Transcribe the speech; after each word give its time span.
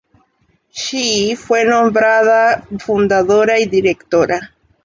Shih 0.71 1.35
fue 1.35 1.63
nombrada 1.63 2.63
fundadora 2.79 3.59
y 3.59 3.67
directora. 3.67 4.39